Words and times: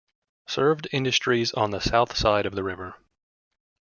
Served 0.47 0.87
industries 0.91 1.53
on 1.53 1.69
the 1.69 1.79
south 1.79 2.17
side 2.17 2.47
of 2.47 2.55
the 2.55 2.63
river. 2.63 2.95